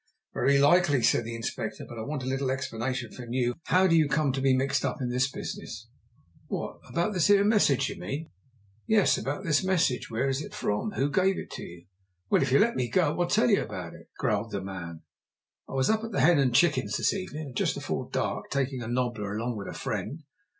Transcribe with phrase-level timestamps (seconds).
[0.33, 3.53] "Very likely," said the Inspector; "but I want a little explanation from you.
[3.65, 5.89] How do you come to be mixed up in this business?"
[6.47, 8.31] "What about this 'ere message, d'you mean?"
[8.87, 10.09] "Yes, about this message.
[10.09, 10.93] Where is it from?
[10.93, 11.85] Who gave it to you?"
[12.31, 15.03] "Well, if you'll let me go, I'll tell you all about it," growled the man.
[15.69, 18.87] "I was up at the Hen and Chickens this evenin', just afore dark, takin' a
[18.87, 20.23] nobbler along with a friend.